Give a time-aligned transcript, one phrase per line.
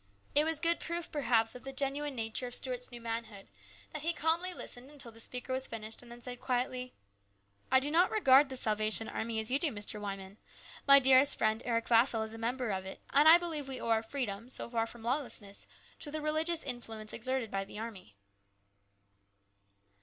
[0.33, 3.47] It was good proof, perhaps, of the genuine nature of Stuart's new manhood
[3.91, 6.95] that he calmly listened until the speaker was finished, and then said quietly:
[7.71, 10.01] "I do not regard the Salvation Army as you do, Mr.
[10.01, 10.39] Wyman.
[10.87, 13.89] My dearest friend, Eric Vassall, is a member of it; and I believe we owe
[13.89, 15.67] our freedom so far from lawlessness
[15.99, 18.15] to the religious influence exerted by the army."